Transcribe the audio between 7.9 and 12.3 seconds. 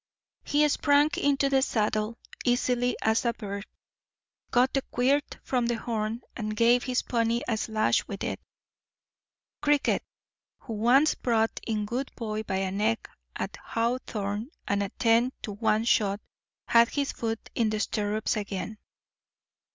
with it. "Cricket," who once brought in Good